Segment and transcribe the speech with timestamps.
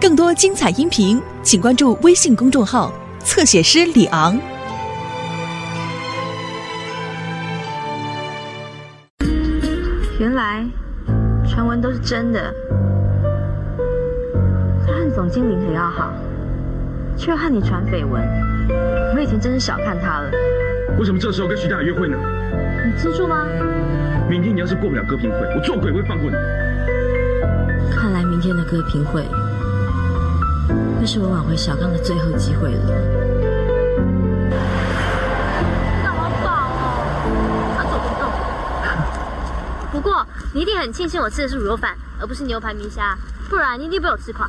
[0.00, 4.38] 更多精彩音频，请关注微信公众号“侧写师李昂”。
[10.20, 10.64] 原来
[11.48, 12.54] 传闻都是真的。
[14.86, 16.12] 他和总经理可要好，
[17.16, 18.22] 却和你传绯闻。
[19.16, 20.30] 我以前真是小看他了。
[20.96, 22.16] 为什么这时候跟徐大海约会呢？
[22.86, 23.44] 你吃醋吗？
[24.30, 26.36] 明天你要是过不了歌评会，我做鬼会放过你。
[27.90, 29.26] 看来明天的歌评，会
[31.10, 32.84] 是我挽回小刚的最后机会了。
[36.04, 36.84] 好饱哦，
[37.78, 38.30] 他走不动。
[39.90, 40.22] 不过
[40.52, 43.16] 你一定很庆幸我吃的是卤肉饭，而不是牛排米虾，
[43.48, 44.46] 不然你一定被我吃垮。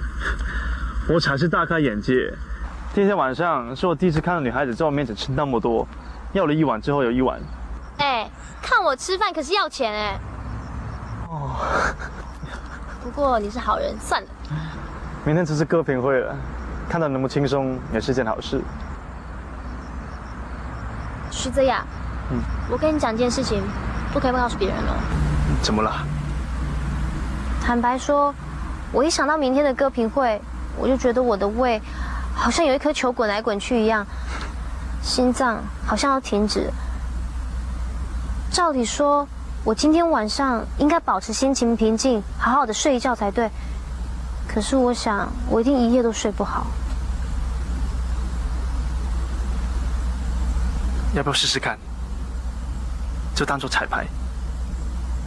[1.07, 2.29] 我才是大开眼界。
[2.93, 5.87] 今天晚上是我第一次看到女孩子在我面前吃那么多，
[6.33, 7.39] 要了一碗之后有一碗。
[7.99, 8.29] 哎，
[8.61, 10.19] 看我吃饭可是要钱哎。
[11.29, 11.55] 哦。
[13.01, 14.27] 不过你是好人，算了。
[15.29, 16.35] 明天就是歌评会了，
[16.89, 18.59] 看到那么轻松也是件好事。
[21.29, 21.85] 徐泽雅，
[22.31, 23.61] 嗯，我跟你讲件事情，
[24.11, 24.95] 不可以告诉别人哦。
[25.61, 26.03] 怎么了？
[27.61, 28.33] 坦白说，
[28.91, 30.41] 我一想到明天的歌评会，
[30.75, 31.79] 我就觉得我的胃
[32.33, 34.03] 好像有一颗球滚来滚去一样，
[35.03, 36.71] 心脏好像要停止。
[38.51, 39.27] 照理说。
[39.65, 43.51] 我今天晚上应该保持心情平静，好好的睡一觉才对。
[44.51, 46.65] 可是我想，我一定一夜都睡不好。
[51.13, 51.77] 要不要试试看？
[53.35, 54.05] 就当做彩排。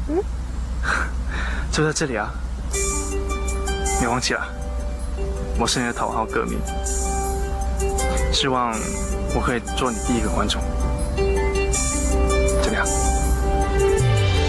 [0.08, 0.16] 嗯。
[1.70, 2.28] 就在这里啊！
[4.00, 4.44] 你忘记了，
[5.58, 6.58] 我是你的头号歌迷，
[8.32, 8.72] 希望
[9.34, 10.60] 我可以做你第一个观众。
[12.62, 12.84] 怎么样？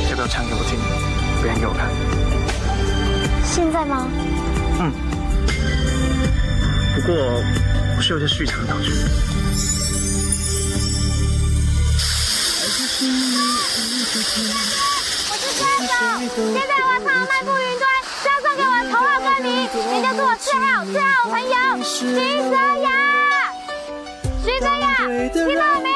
[0.09, 0.79] 要不要唱给我听，
[1.41, 1.88] 表演给我看。
[3.45, 4.07] 现在吗？
[7.04, 7.06] 嗯。
[7.06, 7.16] 不过
[7.98, 8.92] 我是有些续场道具。
[15.30, 15.92] 我是歌手，
[16.53, 17.84] 现在我唱《漫步云端》，
[18.24, 22.88] 要送给我头号歌迷，你就是我最好最好朋友徐泽雅。
[24.44, 24.86] 徐泽雅，
[25.34, 25.94] 听到了没有？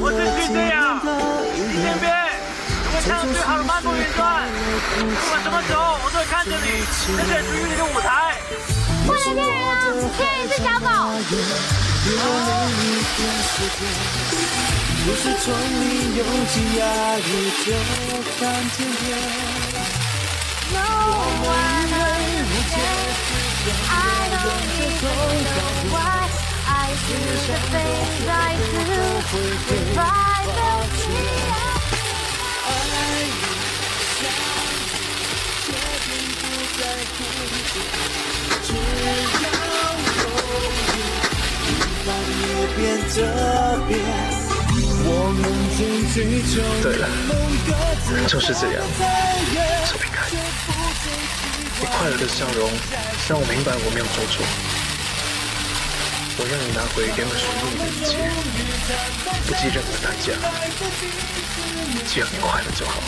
[0.00, 1.00] 我是徐泽雅，
[1.54, 2.06] 李天边。
[3.06, 4.44] 唱最好的漫步云端，
[4.98, 6.84] 不管什么时候，我都会看着你，
[7.16, 8.36] 这是属于你的舞台。
[9.08, 9.72] 不能骗人啊，
[10.18, 10.86] 骗人是小狗。
[46.82, 47.08] 对了，
[48.28, 48.82] 就是这样，
[49.84, 50.28] 小平开，
[51.80, 52.70] 你快乐的笑容
[53.28, 54.44] 让我明白我没有做错，
[56.38, 58.30] 我让你拿回原本属于你的一切，
[59.46, 60.26] 不计任何代价，
[62.06, 63.02] 只要你快乐就好。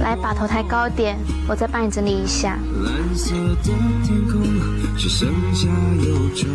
[0.00, 1.16] 来，把头抬高点，
[1.48, 2.58] 我再帮你整理一下。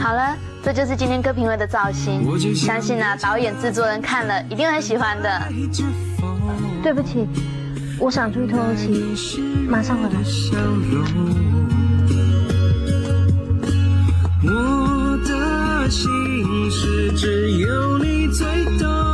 [0.01, 2.23] 好了，这就是今天歌评委的造型。
[2.55, 5.41] 相信呢，导演、制作人看了一定很喜欢的。
[6.83, 7.27] 对不起，
[7.99, 10.15] 我想出去透透气，马上回来。
[14.43, 16.09] 我的心
[16.69, 18.45] 事只有你最
[18.77, 19.04] 懂。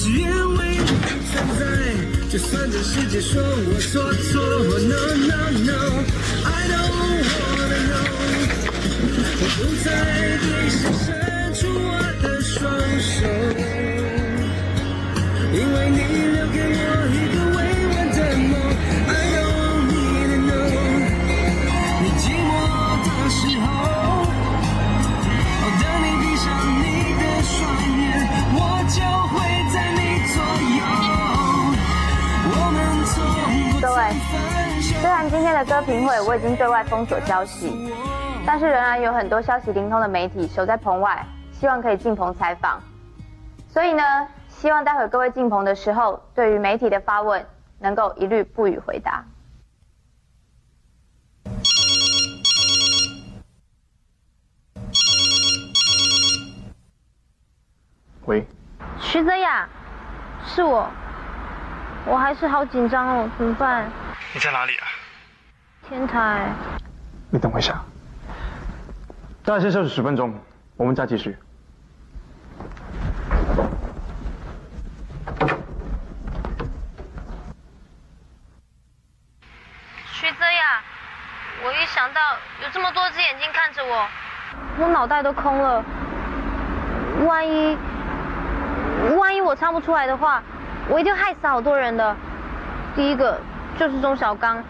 [0.00, 0.24] 只因
[0.56, 0.86] 为你
[1.30, 1.62] 存在，
[2.30, 4.40] 就算这世界说我说错
[4.88, 4.96] ，No
[5.28, 6.88] No No，I don't
[7.36, 8.08] wanna know，
[9.42, 9.86] 我不再
[10.40, 11.04] 对谁伸
[11.52, 11.92] 出我
[12.22, 12.56] 的双
[12.98, 13.28] 手，
[15.52, 15.98] 因为你
[16.32, 17.36] 留给我一个
[35.52, 37.92] 的歌评会我已经对外封锁消息，
[38.46, 42.80] 但是仍然有很多消息灵通的媒体守在棚外，希望可以进棚采访。
[43.68, 44.02] 所以呢，
[44.48, 47.44] 希望待会各位进棚的时候，对于媒体的发问
[47.78, 49.24] 能够一律不予回答。
[58.24, 58.46] 喂，
[58.98, 59.68] 徐泽雅，
[60.46, 60.88] 是我，
[62.06, 63.90] 我还是好紧张哦，怎么办？
[64.32, 64.86] 你在哪里啊？
[65.90, 66.46] 天台。
[67.30, 67.82] 你等我一下，
[69.44, 70.32] 大家先休息十分钟，
[70.76, 71.36] 我们再继续。
[80.12, 80.80] 徐泽雅，
[81.64, 82.20] 我一想到
[82.62, 84.06] 有这么多只眼睛看着我，
[84.78, 85.84] 我脑袋都空了。
[87.26, 87.76] 万一，
[89.18, 90.40] 万一我唱不出来的话，
[90.88, 92.16] 我一定害死好多人的。
[92.94, 93.40] 第一个
[93.76, 94.62] 就是钟小刚，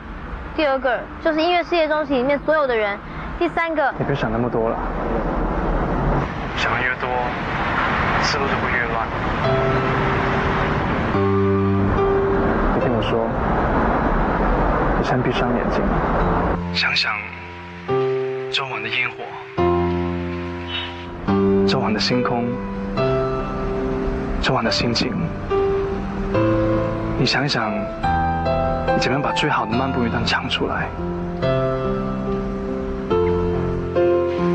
[0.61, 2.99] 第二个就是音乐事业中心里面所有的人，
[3.39, 3.95] 第三个……
[3.99, 4.77] 你别想那么多了，
[6.55, 7.09] 想的越多，
[8.21, 9.09] 思路就会越乱。
[12.75, 13.27] 你听我说，
[14.99, 15.83] 你先闭上眼睛，
[16.75, 17.11] 想想
[18.53, 19.25] 昨晚的烟火。
[21.67, 22.45] 昨晚的星空，
[24.43, 25.11] 昨晚的心情，
[27.19, 27.79] 你想想，你
[29.01, 30.91] 怎么样把最好的漫步云端唱出来？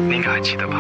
[0.08, 0.76] 你应该还记得吧？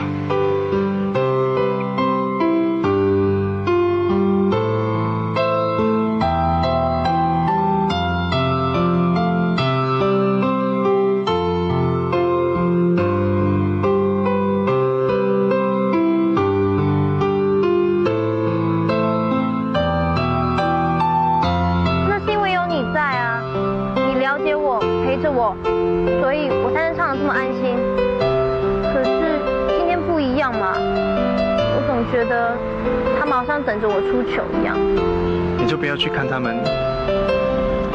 [36.05, 36.55] 去看他们，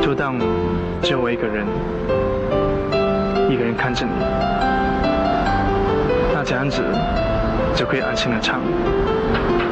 [0.03, 0.37] 就当
[1.01, 1.65] 只有我一个人，
[3.49, 4.11] 一个人看着你，
[6.35, 6.83] 那这样子
[7.73, 8.63] 就可以安心的唱，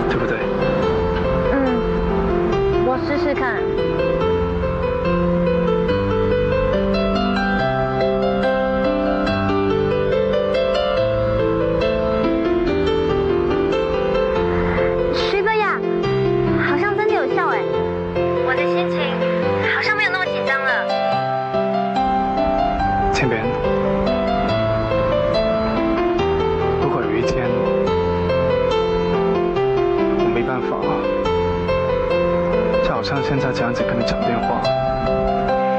[0.08, 0.38] 对不对？
[33.68, 34.62] 样子跟你讲电话，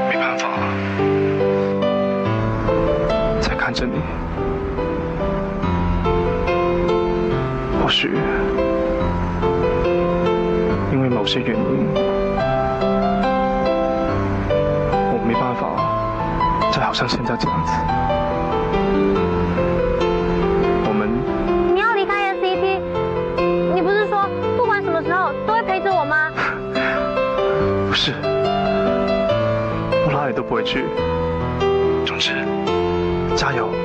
[0.08, 0.46] 没办法，
[3.40, 4.00] 再看着你，
[7.82, 8.16] 或许。
[10.92, 11.88] 因为某些原因，
[15.10, 15.66] 我没办法。
[16.70, 17.72] 再好像现在这样子，
[30.60, 30.84] 回去。
[32.04, 32.44] 总之
[33.34, 33.79] 加油。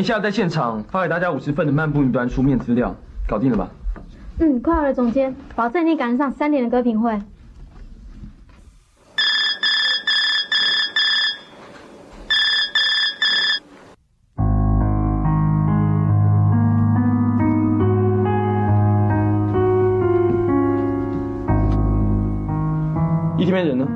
[0.00, 2.96] 一下在现场发给大家五十份的漫步云端书面资料，
[3.28, 3.68] 搞定了吧？
[4.38, 7.20] 嗯，快好了，总监，保证你赶得上三点的歌评会。
[23.36, 23.86] 一天边人呢？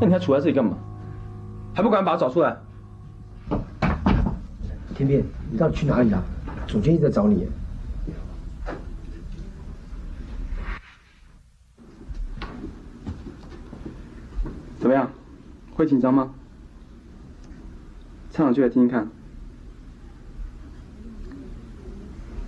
[0.00, 0.72] 那你还杵在这里干嘛？
[1.74, 2.56] 还不赶快把他找出来？
[4.94, 6.22] 天边，你到底去哪里了？
[6.68, 7.48] 总监一直在找你。
[14.78, 15.10] 怎么样？
[15.74, 16.32] 会紧张吗？
[18.30, 19.08] 唱两句来听听看。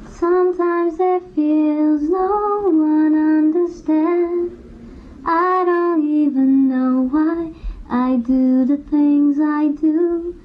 [0.09, 4.53] Sometimes it feels no one understands.
[5.25, 7.53] I don't even know why
[7.90, 10.36] I do the things I do.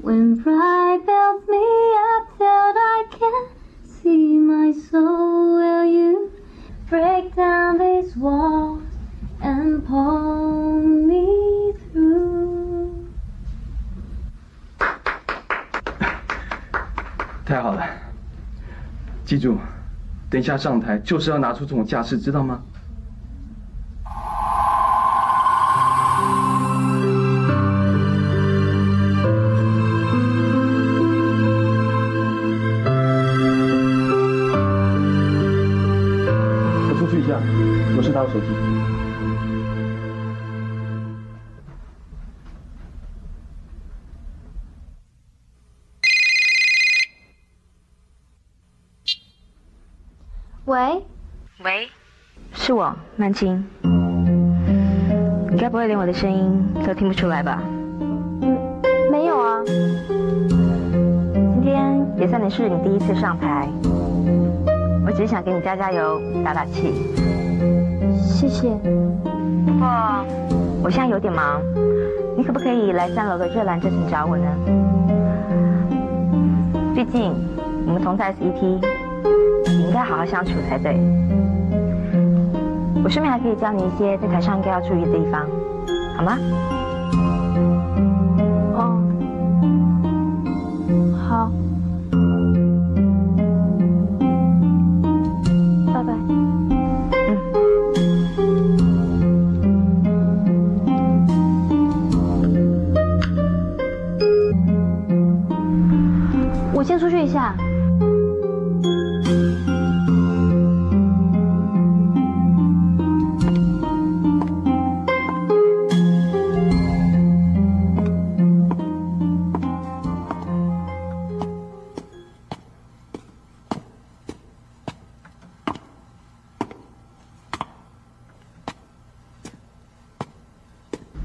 [0.00, 1.64] When pride builds me
[2.16, 3.50] up till I can't
[3.84, 6.30] see my soul, will you
[6.88, 8.82] break down these walls
[9.40, 13.08] and pull me through?
[17.46, 17.82] 太好了，
[19.24, 19.58] 记住，
[20.30, 22.62] 等一下上台就是要拿出这种架势，知道吗？
[50.65, 51.03] 喂，
[51.63, 51.89] 喂，
[52.53, 53.65] 是我，曼青。
[55.49, 57.63] 你该不会连我的声音都听不出来吧？
[59.09, 63.67] 没有啊，今天也算你是你第一次上台，
[65.05, 66.93] 我只是想给你加加油、打打气。
[68.39, 68.69] 谢谢。
[68.69, 69.85] 不过
[70.81, 71.61] 我现在有点忙，
[72.37, 74.45] 你可不可以来三楼的热兰这层找我呢？
[76.95, 77.33] 最近
[77.85, 78.79] 我们同在 SET，
[79.65, 80.93] 你应该好好相处才对。
[83.03, 85.45] 我顺便还可以教你一些在台上应该要注意的地方，
[86.15, 86.37] 好吗？
[88.77, 89.03] 哦，
[91.27, 91.51] 好，
[106.99, 107.55] 出去一下。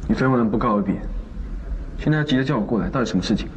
[0.07, 0.95] 你昨天晚上不告而别，
[1.99, 3.49] 现在急着叫我过来，到底什么事情？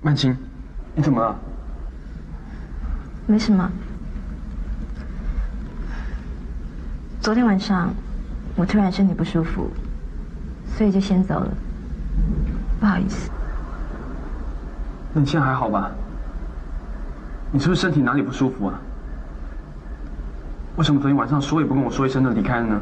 [0.00, 0.34] 曼青，
[0.94, 1.38] 你怎么了？
[3.38, 3.70] 没什么。
[7.20, 7.94] 昨天晚上
[8.56, 9.70] 我突然身体不舒服，
[10.76, 11.48] 所以就先走了。
[12.80, 13.30] 不好意思，
[15.14, 15.92] 那你现在还好吧？
[17.52, 18.74] 你是不是身体哪里不舒服啊？
[20.74, 22.80] 为什么昨天晚上说也不跟我说一声就离开了呢？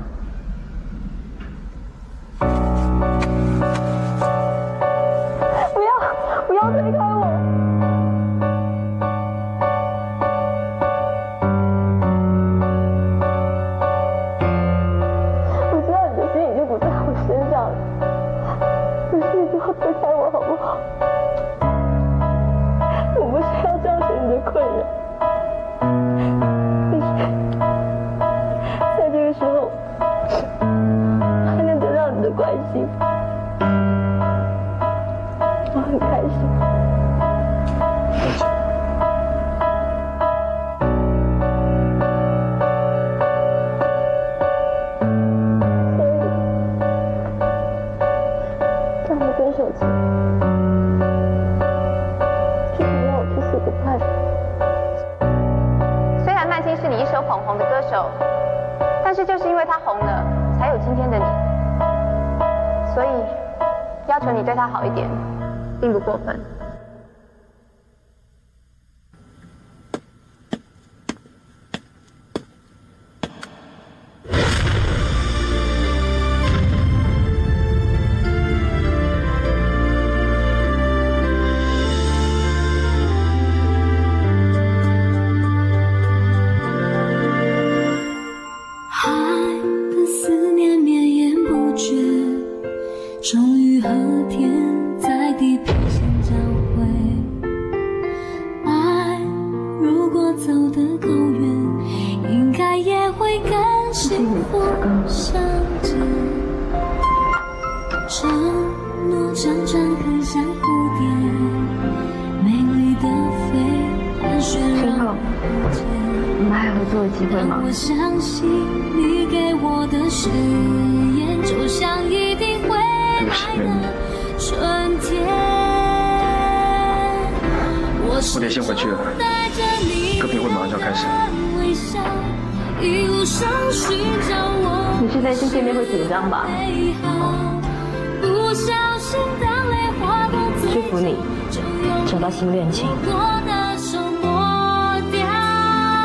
[142.27, 142.89] 到新恋情。
[142.91, 143.07] 你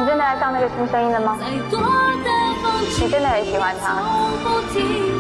[0.06, 1.36] 真的爱上那个新声音了吗？
[1.42, 4.04] 你真的很喜欢他？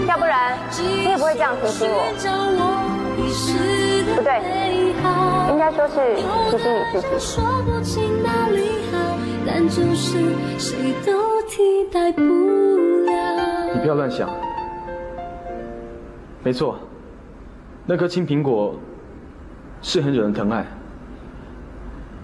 [0.08, 2.03] 要不然你也不会这样提醒我。
[4.15, 4.43] 不对，
[5.51, 5.96] 应该说是
[6.51, 7.25] 提醒你自己。
[13.74, 14.29] 你不要乱想。
[16.43, 16.77] 没错，
[17.88, 18.75] 那颗青苹果
[19.81, 20.63] 是很惹人疼爱，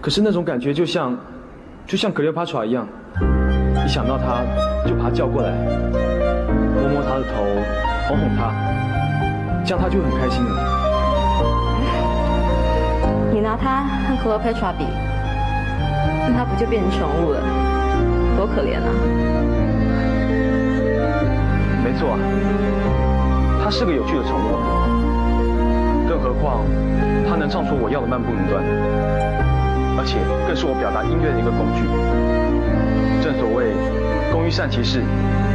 [0.00, 1.16] 可是那种感觉就像，
[1.86, 2.86] 就像格列帕查一样，
[3.84, 4.44] 一想到他
[4.88, 5.50] 就把他叫过来，
[6.74, 7.44] 摸摸他的头，
[8.06, 8.52] 哄哄他，
[9.64, 10.50] 这样他就很开心了。
[13.32, 14.84] 你拿他和格列帕查比，
[16.28, 17.40] 那他不就变成宠物了？
[18.36, 18.88] 多可怜啊！
[21.84, 22.18] 没错啊，
[23.64, 24.58] 它是个有趣的宠物，
[26.08, 26.64] 更何况
[27.28, 28.62] 它能唱出我要的漫步云端，
[29.98, 31.82] 而且更是我表达音乐的一个工具。
[33.20, 33.74] 正所谓
[34.30, 35.02] “工欲善其事，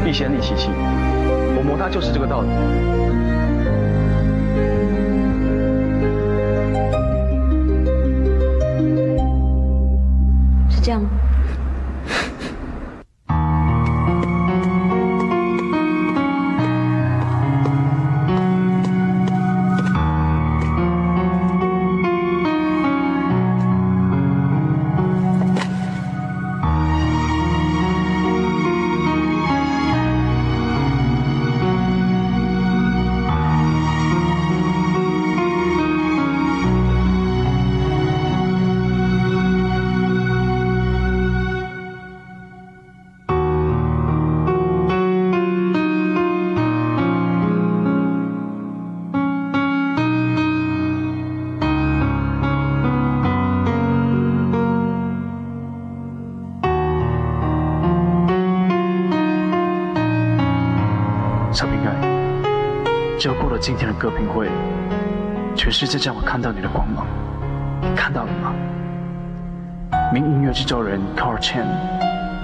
[0.04, 0.70] 必先利其器”，
[1.56, 2.50] 我磨它就是这个道理。
[63.64, 64.50] 今天的歌评会，
[65.56, 67.08] 全世界将会看到你的光芒。
[67.80, 68.54] 你看到了吗？
[70.12, 71.64] 名音乐制作人 Carl Chen，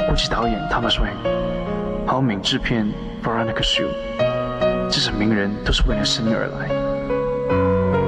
[0.08, 2.90] 国际导演 Thomas Wayne，还有名制片
[3.22, 3.90] Veronica Shu，
[4.90, 6.70] 这些名人都是为了生命而来。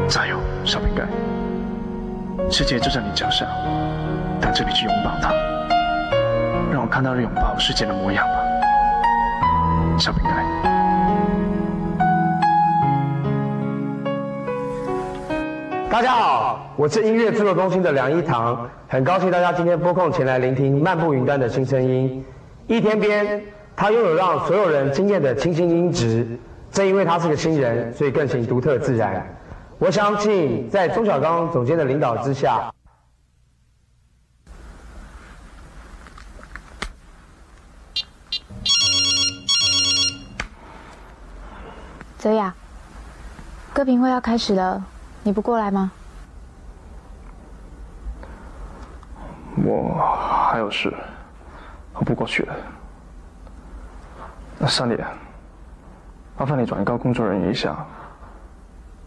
[0.07, 1.05] 加油，小饼干！
[2.49, 3.45] 世界就在你脚下，
[4.39, 5.33] 等着你去拥抱它。
[6.71, 8.39] 让我看到你拥抱世界的模样吧，
[9.99, 10.40] 小饼干。
[15.91, 22.23] 大家好，我是音乐制作中心的梁一堂，很高兴大家今天拨空前来聆听漫步云端的新声音。
[22.65, 23.43] 一天边，
[23.75, 26.25] 他拥有让所有人惊艳的清新音质，
[26.71, 29.37] 正因为他是个新人，所以更显独特自然。
[29.79, 32.73] 我相信，在钟小刚总监的领导之下，
[42.17, 42.55] 泽雅，
[43.73, 44.85] 歌评会要开始了。
[45.23, 45.91] 你不过来吗？
[49.63, 49.93] 我
[50.49, 50.91] 还有事，
[51.93, 52.55] 我不过去了。
[54.57, 54.97] 那三里，
[56.37, 57.85] 麻烦你转告工作人员一下，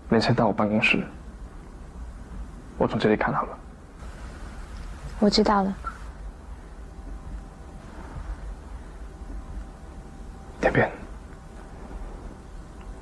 [0.09, 1.05] 你先到我办公室，
[2.79, 3.59] 我从这里看好了。
[5.19, 5.75] 我知道了。
[10.61, 10.91] 天边，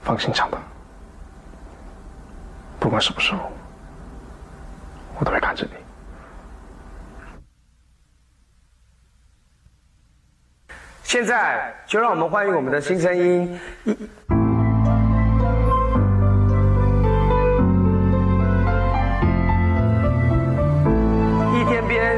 [0.01, 0.59] 放心上吧。
[2.93, 3.51] 不管什么时候，
[5.19, 5.71] 我都会看着你。
[11.03, 13.59] 现在就让我们欢迎我们的新声音。
[13.87, 13.95] 一
[21.65, 22.15] 天边，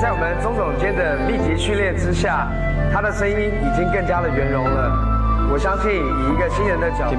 [0.00, 2.48] 在我们钟总监的密集训练之下，
[2.92, 5.17] 他的声音已经更加的圆融了。
[5.50, 7.16] 我相信，以一个新人的角度，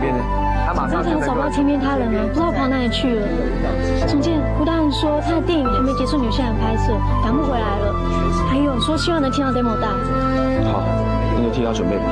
[0.65, 3.27] 他马上找不到天边他人了，不知道跑哪里去了。
[4.07, 7.93] 总监，胡大人说他的电影还没结束纽西兰拍摄，赶不回来了。
[8.47, 9.87] 还有说希望能听到 demo 带。
[10.69, 10.85] 好，
[11.35, 12.05] 你就替他准备吧。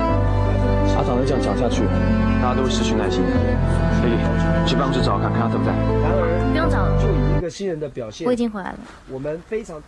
[0.97, 1.85] 阿长再这样讲下去，
[2.41, 3.21] 大家都会失去耐心。
[3.23, 4.17] 天菲利，
[4.67, 5.71] 去办公室找看看他在不在。
[5.71, 8.77] 然而，不用找了，就以一个新人的表现，我已经回来了。
[9.09, 9.79] 我们非常，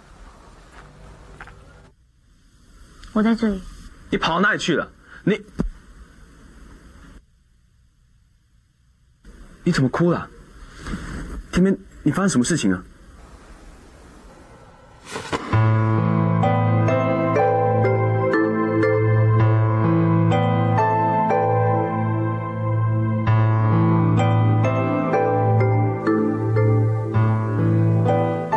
[3.14, 3.60] 我在这里。
[4.12, 4.88] 你跑到哪里去了？
[5.24, 5.34] 你
[9.70, 10.28] 你怎么哭了？
[11.52, 12.84] 天边，你发生什么事情啊？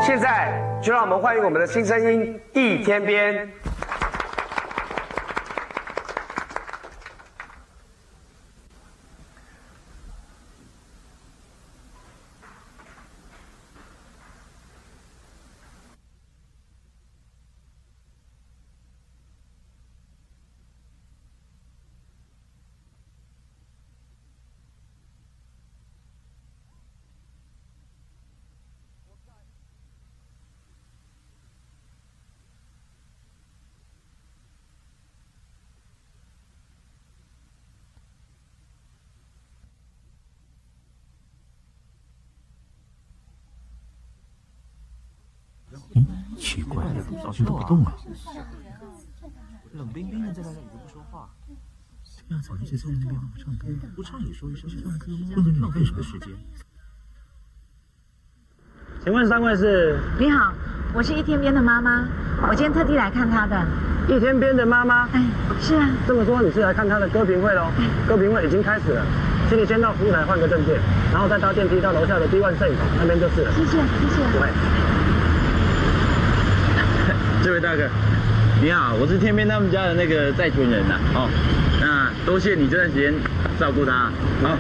[0.03, 3.47] 现在就让我们欢迎我们的新声音易天边。
[45.95, 46.63] 嗯，奇
[47.23, 47.95] 怪，老徐都不动啊，
[49.73, 51.29] 冷冰冰的站在那里都不说话。
[52.29, 55.33] 对啊，早一直在那边不唱歌，不唱也说一声唱歌吗？
[55.35, 56.29] 不能浪费什么时间。
[59.05, 59.99] 请问三位是？
[60.19, 60.53] 你好，
[60.95, 62.07] 我是一天边的妈妈，
[62.49, 63.67] 我今天特地来看他的。
[64.09, 65.09] 一天边的妈妈？
[65.13, 65.23] 哎，
[65.61, 65.89] 是啊。
[66.07, 67.71] 这么说你是来看他的歌评会喽？
[68.07, 69.05] 歌评会已经开始了，
[69.49, 70.81] 请你先到服务台换个证件，
[71.13, 73.53] 然后再搭电梯到楼下的 B one 摄影棚那边就是了。
[73.53, 74.17] 谢谢，谢谢。
[74.39, 75.22] 对。
[77.43, 77.91] 这位大哥，
[78.63, 81.29] 你好，我是天边他们家的那个债权人呐、哦，
[81.81, 83.13] 那多谢你这段时间
[83.59, 84.57] 照顾他，好。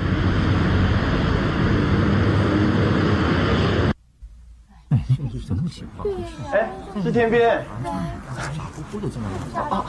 [4.88, 4.98] 哎，
[5.46, 6.10] 怎么那么奇怪？
[6.58, 6.68] 哎，
[7.00, 7.64] 是天边。
[8.34, 9.34] 傻乎乎的在那里。
[9.70, 9.84] 啊，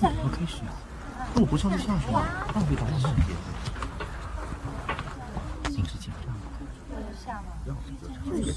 [0.00, 0.72] 怎么开始啊？
[1.34, 3.36] 如果不上就下去了，浪费大家时间。
[5.70, 6.32] 心是紧张。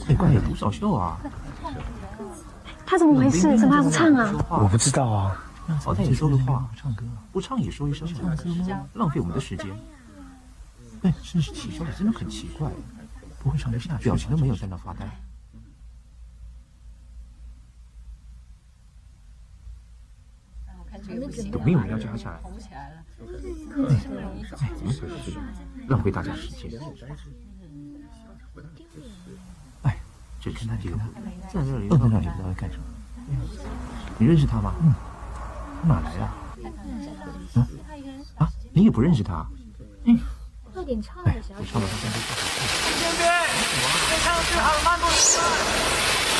[0.07, 1.17] 这怪有多少秀啊？
[2.85, 3.57] 他怎么回事？
[3.57, 4.31] 怎么还不唱啊？
[4.49, 5.41] 我不知道啊。
[5.79, 8.85] 好歹也说个话，唱歌不唱也说一声唱歌吗？
[8.93, 9.65] 浪费我们的时间。
[11.03, 12.69] 哎，真是起笑的真的很奇怪，
[13.39, 15.09] 不会唱不下去，表情都没有，在那发呆。
[21.51, 22.37] 有没有人要叫他下来？
[22.37, 22.41] 哎，
[24.75, 25.31] 怎么回事？
[25.87, 26.69] 浪费大家时间。
[30.43, 31.05] 哎，这跟他跟他
[31.53, 32.83] 站在这里，愣在那里不知道在干什么。
[34.17, 34.73] 你认识他吗？
[34.81, 34.93] 嗯。
[35.87, 36.29] 哪来的？
[37.55, 37.67] 嗯。
[38.37, 39.45] 啊，你也不认识他？
[40.03, 40.19] 嗯。
[40.73, 42.19] 快点唱哎，我唱到他身上。
[42.99, 43.31] 天边，
[44.09, 45.45] 非常最好的漫步时段，
[46.27, 46.32] 不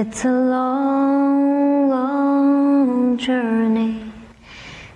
[0.00, 4.00] It's a long, long journey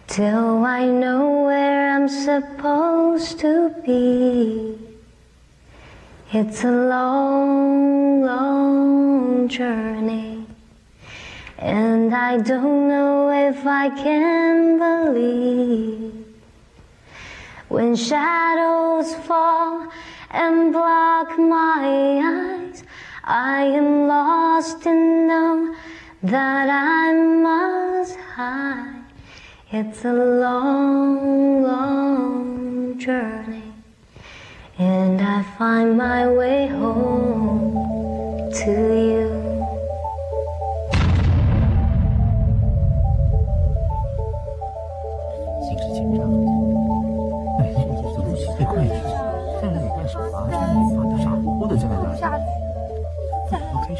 [0.06, 4.78] till I know where I'm supposed to be.
[6.32, 10.46] It's a long, long journey.
[11.58, 16.14] And I don't know if I can believe
[17.68, 19.88] when shadows fall
[20.30, 22.61] and block my eyes.
[23.24, 25.74] I am lost and know
[26.24, 29.04] that I must hide.
[29.70, 33.72] It's a long, long journey,
[34.76, 39.31] and I find my way home to you.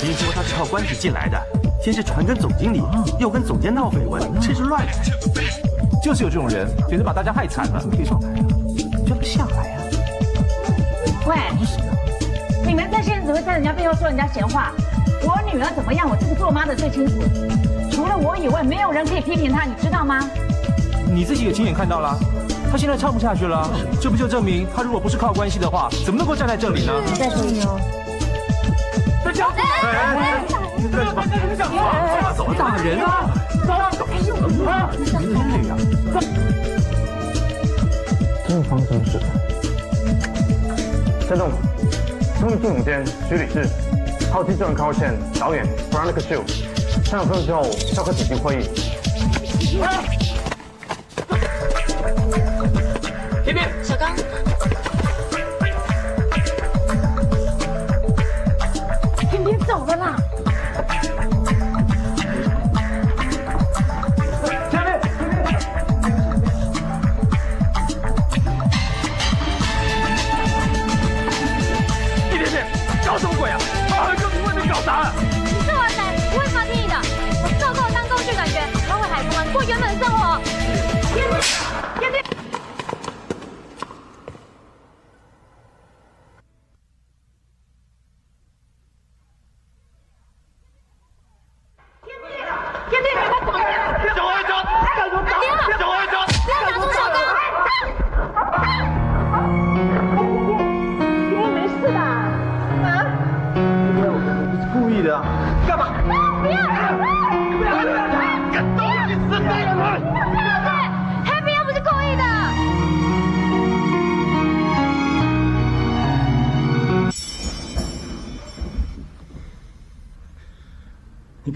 [0.00, 1.38] 听说他是靠官职进来的，
[1.82, 2.82] 先是传跟总经理，
[3.18, 4.92] 又跟总监闹绯闻，真是乱来。
[6.02, 7.78] 就是有这种人，简直把大家害惨了。
[7.78, 8.40] 怎么可以上台啊？
[9.06, 9.82] 叫他下来啊！
[11.26, 11.36] 喂，
[12.66, 14.72] 你们这些人只会在人家背后说人家闲话。
[15.22, 17.12] 我女儿怎么样，我这个做妈的最清楚。
[17.92, 20.18] 除了我以外，没有人可以批评她，你知道吗？
[21.12, 22.18] 你自己也亲眼看到了，
[22.72, 23.68] 她现在唱不下去了，
[24.00, 26.92] 这不就证明她如果不是靠关系的话，怎么能够站在这里呢？
[27.18, 27.78] 再说一遍哦。
[29.40, 30.44] 大家，哎哎哎，
[30.76, 31.24] 你干什么？
[32.36, 33.32] 走走，打人啊！
[33.66, 34.04] 走走，
[34.68, 34.70] 啊！
[34.92, 35.34] 真累
[35.70, 35.72] 啊！
[38.46, 39.18] 这个方程式。
[41.26, 41.50] 郑总，
[42.38, 43.66] 综艺副总监徐理事，
[44.30, 46.42] 还有制作人康宪，导演 Veronica Shu，
[47.06, 47.62] 三场分之后
[47.94, 48.68] 召开紧急会议。
[53.42, 54.14] 天边，小刚，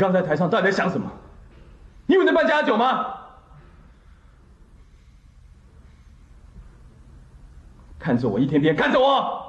[0.04, 1.10] 刚在台上到底在想什么？
[2.06, 3.14] 你以为能办家酒吗？
[7.98, 9.42] 看着我，一天天看着我。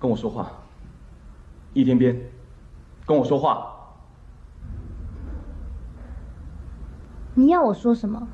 [0.00, 0.50] 跟我说话，
[1.74, 2.18] 一天边，
[3.04, 3.74] 跟我说话。
[7.34, 8.26] 你要我说什么？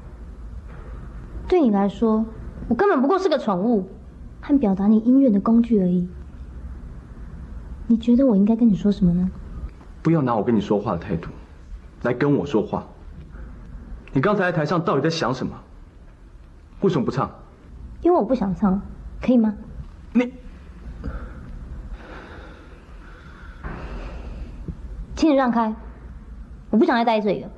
[1.49, 2.25] 对你来说，
[2.69, 3.91] 我根本不过是个宠物，
[4.47, 6.07] 和表达你音乐的工具而已。
[7.87, 9.31] 你觉得我应该跟你说什么呢？
[10.03, 11.31] 不要拿我跟你说话的态度
[12.03, 12.87] 来跟我说话。
[14.13, 15.59] 你刚才在台上到底在想什么？
[16.83, 17.31] 为什么不唱？
[18.03, 18.79] 因为我不想唱，
[19.23, 19.55] 可以吗？
[20.13, 20.31] 你，
[25.17, 25.75] 请你让开，
[26.69, 27.51] 我不想再待这里了。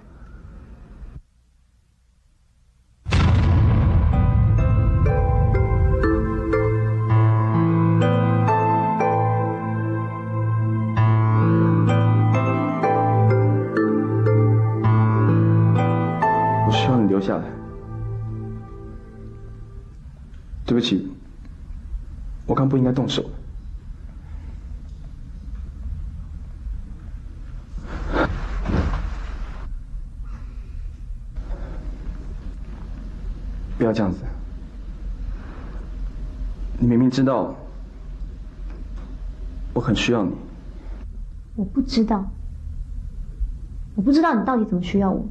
[22.77, 23.25] 不应该动手。
[33.79, 34.19] 不要这样子，
[36.79, 37.55] 你明明知道
[39.73, 40.33] 我很需要你，
[41.55, 42.31] 我不知道，
[43.95, 45.27] 我不知道你到底怎么需要我，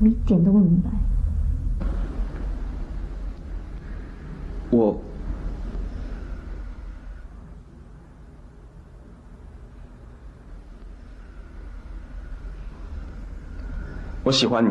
[0.00, 0.90] 我一点都不明白。
[4.72, 4.98] 我
[14.24, 14.70] 我喜欢你。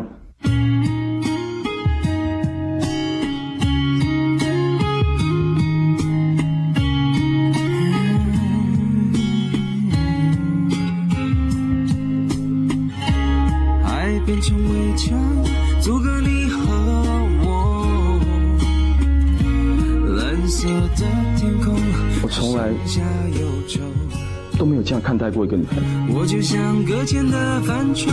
[13.84, 15.16] 爱变成围墙，
[15.80, 17.21] 阻隔你和。
[22.22, 22.68] 我从来
[24.58, 28.12] 都没有这样看待过一个女孩子，我就像搁浅的帆船，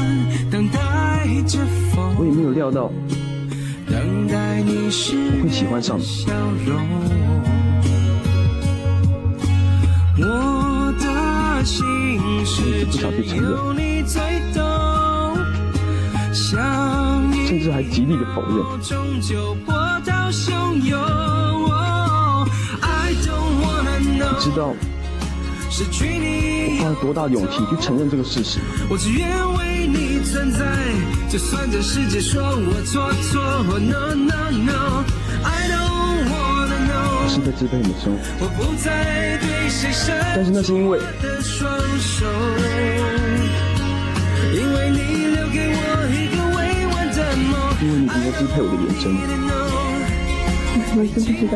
[0.52, 1.60] 等待着
[1.94, 2.16] 风。
[2.20, 2.92] 我也没有料到
[3.88, 6.04] 等待你时我会喜欢上你。
[6.04, 6.32] 笑
[6.66, 6.78] 容。
[10.22, 11.80] 我的心
[12.46, 13.02] 事只
[13.38, 14.22] 有你最
[14.54, 14.62] 懂，
[16.32, 16.60] 甚
[17.60, 18.64] 至还极力的否认。
[24.40, 24.76] 知道我
[26.82, 28.60] 花了多大勇气去承认这个事实？
[28.90, 30.66] 我只愿为你存在，
[31.30, 33.42] 就算这世界说我错错。
[33.80, 37.28] No no no，I don't wanna know。
[37.28, 42.26] 是在支配你的生活，我不再对谁伸但是那是因为的双手，
[44.56, 45.78] 因为你留给我
[46.16, 47.54] 一个未完的梦。
[47.82, 49.04] 因为你正在支配我的眼神。
[50.76, 51.54] 你可能知不知道？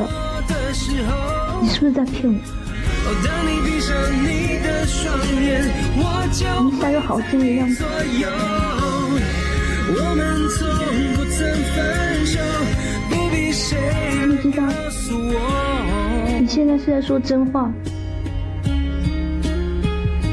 [1.62, 2.36] 你是不是在骗我？
[3.05, 5.03] 哦，当你闭上你的双
[5.43, 5.61] 眼，
[5.97, 7.75] 我就你一下又好心的样子。
[7.75, 7.87] 所
[8.19, 8.29] 有。
[9.95, 10.59] 我们从
[11.13, 11.37] 不曾
[11.75, 12.39] 分手，
[13.09, 13.77] 不必谁
[14.25, 16.39] 你知道告诉我。
[16.39, 17.69] 你现在是在说真话，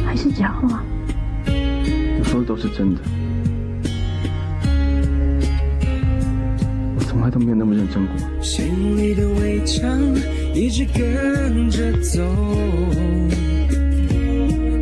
[0.06, 0.82] 还是假话？
[1.46, 3.00] 我说的都是真的，
[6.96, 8.14] 我从来都没有那么认真过。
[8.40, 9.90] 心里的围墙
[10.52, 12.20] 一直跟着走，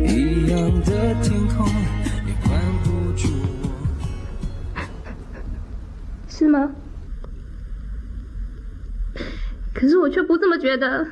[0.05, 1.65] 一样的天空
[2.27, 3.27] 也管不住
[3.61, 3.69] 我。
[6.27, 6.71] 是吗？
[9.73, 11.07] 可是我却不这么觉得。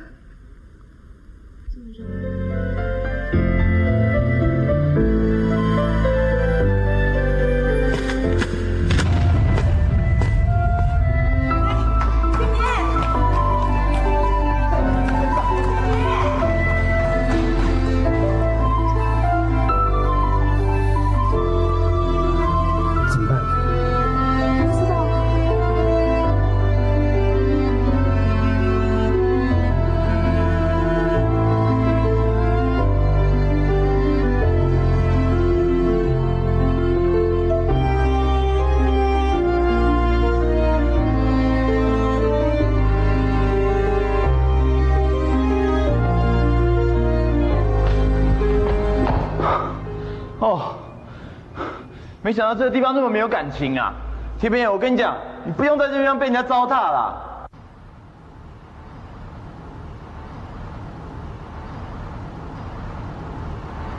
[52.22, 53.92] 没想到这个地方那么没有感情啊！
[54.38, 57.24] 铁平，我跟你讲，你不用在这边被人家糟蹋了。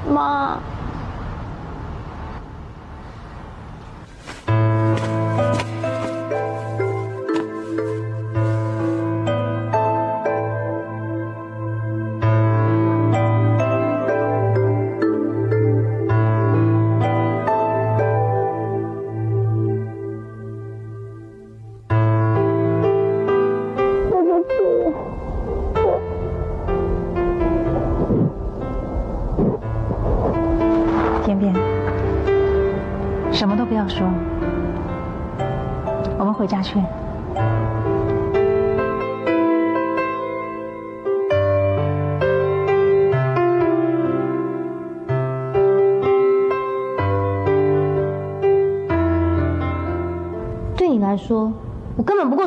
[0.09, 0.57] 妈，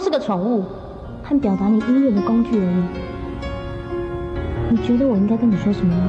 [0.02, 0.64] 是个宠物，
[1.22, 2.82] 和表达你音乐的工具而已。
[4.70, 6.02] 你觉得我应该跟你说什么呢？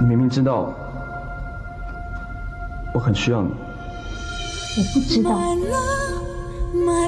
[0.00, 0.72] 你明明知道
[2.94, 3.50] 我很需要你，
[4.78, 5.30] 我不知道，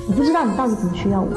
[0.06, 1.30] 我不知道你到底怎么需要我。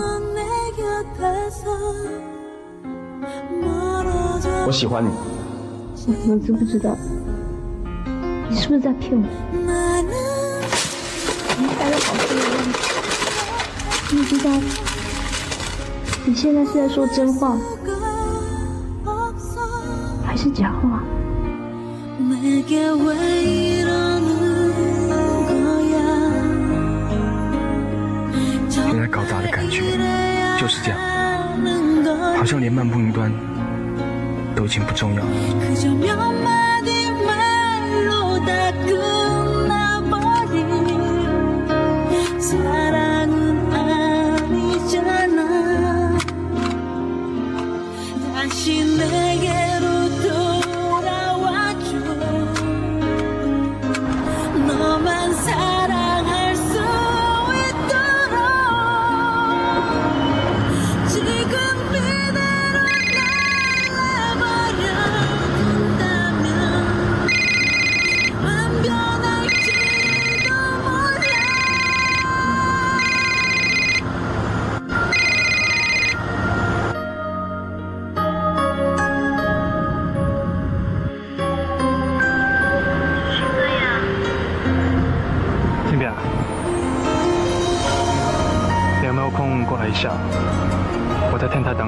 [4.67, 5.10] 我喜欢你。
[6.08, 6.95] 我知不知道？
[8.49, 9.23] 你是不是在骗我？
[11.58, 12.27] 你拍的好漂，
[14.12, 14.49] 你知道
[16.25, 17.58] 你现在是在说真话
[20.26, 21.01] 还是假话？
[28.88, 29.82] 原来搞砸的感觉
[30.59, 30.99] 就是这样，
[32.38, 33.32] 好像连漫步云端
[34.55, 36.64] 都已经不重要了。
[38.46, 39.14] that good.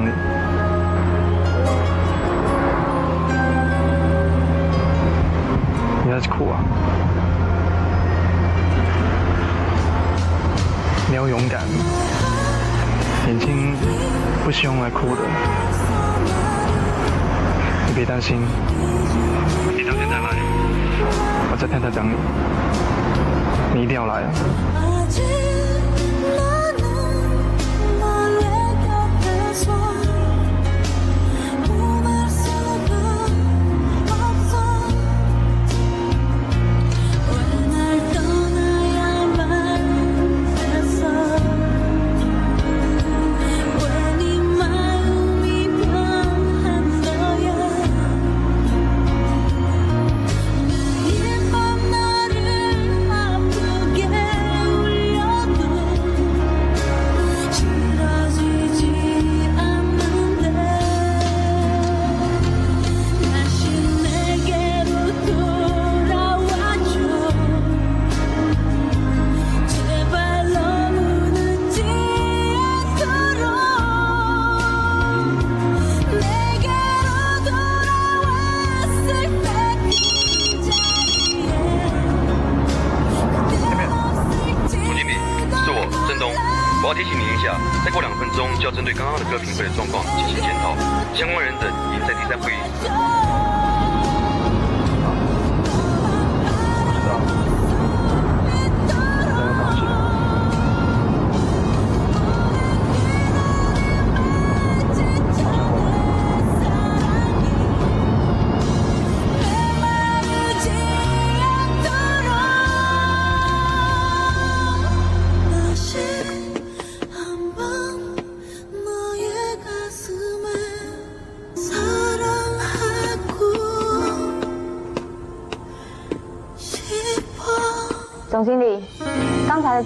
[0.06, 0.12] 你。
[6.06, 6.60] 你在哭啊？
[11.10, 11.62] 你要勇敢，
[13.28, 13.74] 眼睛
[14.44, 15.22] 不是用来哭的。
[17.88, 18.42] 你别担心，
[19.74, 20.36] 你到天台来，
[21.50, 22.16] 我在天台等你。
[23.74, 25.47] 你一定要来啊！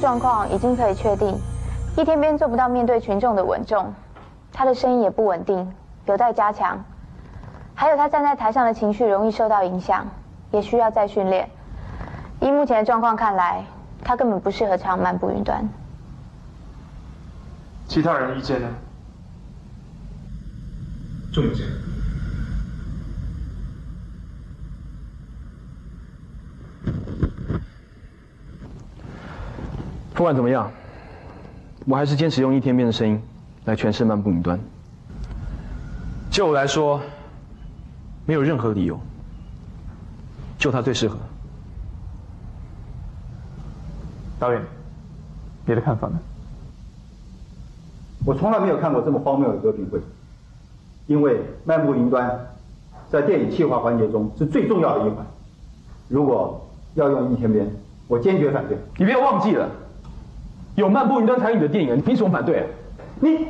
[0.01, 1.39] 状况已经可以确定，
[1.95, 3.93] 一天边做不到面对群众的稳重，
[4.51, 5.71] 他的声音也不稳定，
[6.07, 6.83] 有待加强。
[7.75, 10.07] 还有他站在台上的情绪容易受到影响，
[10.49, 11.47] 也需要再训练。
[12.39, 13.63] 依目前的状况看来，
[14.03, 15.61] 他根本不适合唱《漫步云端》。
[17.87, 18.67] 其他人意见呢？
[21.31, 21.90] 重见。
[30.21, 30.71] 不管怎么样，
[31.87, 33.19] 我还是坚持用一天边的声音
[33.65, 34.55] 来诠释《漫步云端》。
[36.29, 37.01] 就我来说，
[38.27, 38.99] 没有任何理由，
[40.59, 41.17] 就他最适合。
[44.39, 44.61] 导演，
[45.65, 46.19] 你的看法呢？
[48.23, 49.99] 我从来没有看过这么荒谬的歌评会，
[51.07, 52.29] 因为《漫步云端》
[53.09, 55.25] 在电影企划环节中是最重要的一环。
[56.09, 57.67] 如果要用一天边，
[58.07, 58.77] 我坚决反对。
[58.99, 59.67] 你不要忘记了，
[60.81, 62.67] 有《漫步云端》参与的电影，你凭什么反对？
[63.19, 63.45] 你，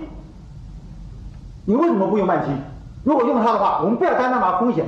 [1.64, 2.54] 你为什么不用曼青？
[3.06, 4.86] 如果用它的话，我们不要担那么风险。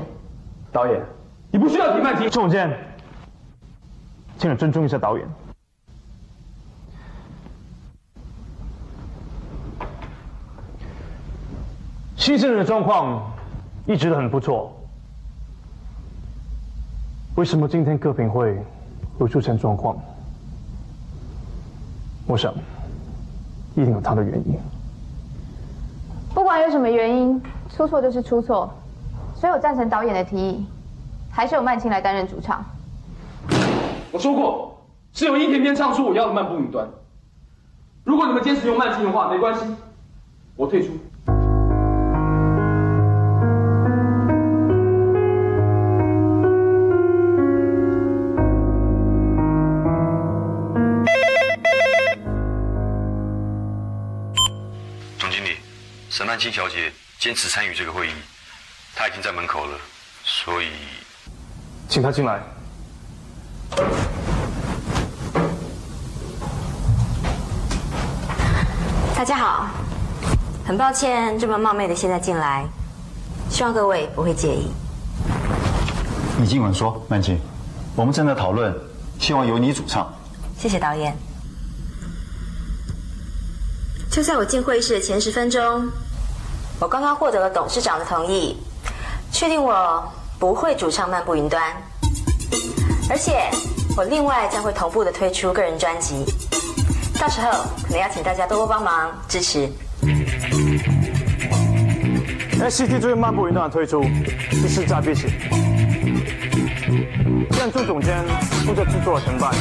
[0.69, 1.01] 导演，
[1.51, 2.29] 你不需要提曼青。
[2.29, 2.69] 仲健，
[4.37, 5.25] 请你尊重一下导演。
[12.17, 13.31] 新生人的状况
[13.85, 14.73] 一直都很不错，
[17.35, 18.57] 为什么今天歌评会
[19.17, 19.97] 会出现状况？
[22.25, 22.53] 我想，
[23.75, 24.57] 一定有他的原因。
[26.33, 28.73] 不管有什么原因，出错就是出错，
[29.35, 30.65] 所以我赞成导演的提议，
[31.29, 32.63] 还是由曼青来担任主唱。
[34.11, 36.87] 我说过，是由一天天唱出我要的漫步云端。
[38.03, 39.65] 如果你们坚持用曼青的话，没关系，
[40.55, 40.93] 我退出。
[56.33, 58.11] 沈曼青小姐坚持参与这个会议，
[58.95, 59.77] 她已经在门口了，
[60.23, 60.69] 所以
[61.87, 62.41] 请她进来。
[69.15, 69.69] 大家好，
[70.65, 72.65] 很抱歉这么冒昧的现在进来，
[73.51, 74.71] 希望各位不会介意。
[76.39, 77.39] 你尽管说，曼青，
[77.95, 78.75] 我们正在讨论，
[79.19, 80.11] 希望由你主唱。
[80.57, 81.15] 谢谢导演。
[84.09, 85.87] 就在我进会议室的前十分钟，
[86.83, 88.57] 我刚刚获得了董事长的同意，
[89.31, 90.03] 确定我
[90.37, 91.63] 不会主唱《漫步云端》，
[93.09, 93.49] 而且
[93.95, 96.25] 我另外将会同步的推出个人专辑。
[97.17, 97.51] 到时候
[97.83, 99.69] 可能要请大家多多帮忙支持。
[102.59, 104.03] SCT 最漫步云端的推出
[104.51, 105.29] 是势在必行。
[107.51, 108.25] 建筑总监
[108.65, 109.53] 负责制作承办，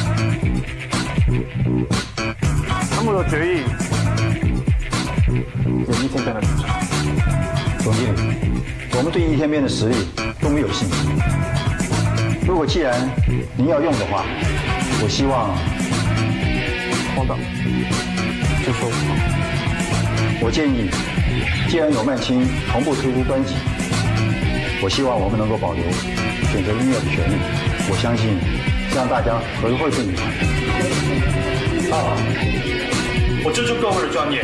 [9.13, 9.95] 对一天边的实力
[10.41, 10.97] 都没有信心。
[12.47, 13.07] 如果既然
[13.55, 14.25] 您要用的话，
[15.03, 15.55] 我希望
[17.15, 17.37] 黄导
[18.65, 18.89] 就说
[20.41, 20.89] 我建议，
[21.69, 23.53] 既然有曼青同步推出专辑，
[24.81, 25.83] 我希望我们能够保留
[26.51, 27.35] 选择音乐的权利。
[27.91, 28.39] 我相信
[28.91, 30.25] 这样大家合作会更愉快。
[31.95, 32.17] 啊，
[33.45, 34.41] 我尊重各位的专业，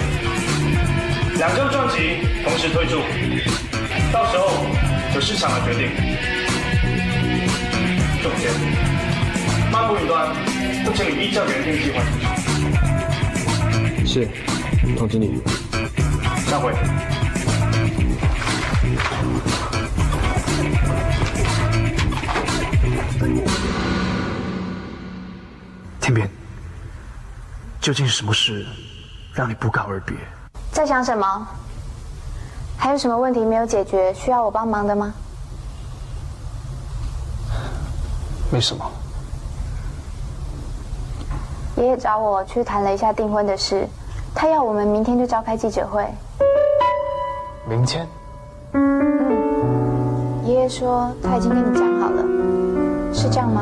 [1.39, 3.01] 两张专辑同时推出，
[4.11, 4.65] 到时候
[5.13, 5.89] 由市场来决定。
[8.21, 8.51] 总监，
[9.71, 10.33] 漫步云端
[10.83, 12.01] 会请你依照原定计划
[13.97, 14.07] 进行。
[14.07, 14.27] 是，
[14.97, 15.41] 总经理。
[16.47, 16.73] 散会。
[26.01, 26.27] 天边，
[27.79, 28.65] 究竟是什么事
[29.33, 30.15] 让你不告而别？
[30.71, 31.47] 在想什么？
[32.81, 35.13] 还有什么问题没有解决，需要我帮忙的吗？
[38.49, 38.89] 没什么。
[41.75, 43.85] 爷爷找我去谈了一下订婚的事，
[44.33, 46.07] 他要我们明天就召开记者会。
[47.67, 48.07] 明天？
[48.71, 52.23] 嗯，爷爷说他已经跟你讲好了，
[53.13, 53.61] 是这样吗？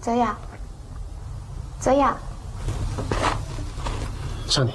[0.00, 0.36] 泽雅，
[1.86, 2.16] 泽雅，
[4.48, 4.72] 莎妮，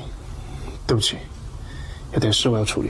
[0.88, 1.18] 对不起，
[2.14, 2.89] 有点事我要处理。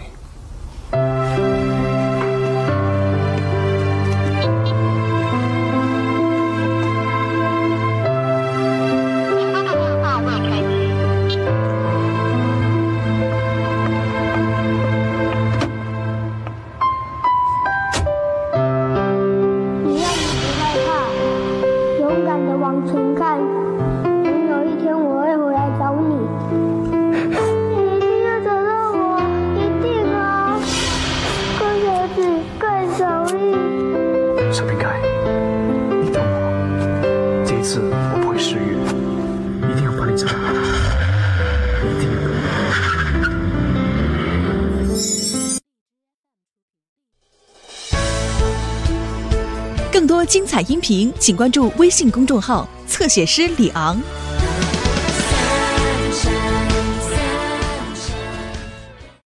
[50.61, 54.01] 音频，请关注微信公众号“侧写师李昂”。